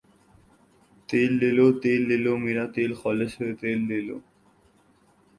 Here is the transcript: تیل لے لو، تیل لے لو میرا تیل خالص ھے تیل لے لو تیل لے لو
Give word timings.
تیل 1.09 1.31
لے 1.39 1.49
لو، 1.57 1.67
تیل 1.81 2.01
لے 2.09 2.17
لو 2.23 2.33
میرا 2.43 2.65
تیل 2.75 2.91
خالص 3.01 3.31
ھے 3.39 3.47
تیل 3.61 3.79
لے 3.89 3.99
لو 4.07 4.17
تیل 4.23 4.29
لے 4.39 4.49
لو 4.55 5.17